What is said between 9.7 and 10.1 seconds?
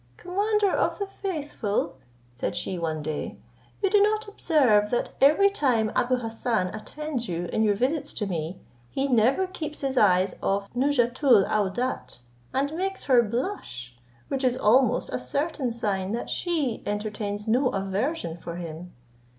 his